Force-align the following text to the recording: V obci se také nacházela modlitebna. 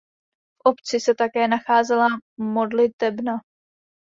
V 0.57 0.69
obci 0.69 0.99
se 0.99 1.15
také 1.15 1.47
nacházela 1.47 2.07
modlitebna. 2.37 3.37